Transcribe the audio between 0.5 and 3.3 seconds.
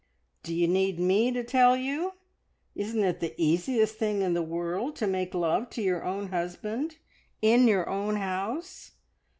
need me to tell you? Isn't it